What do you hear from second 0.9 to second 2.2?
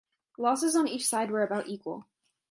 side were about equal.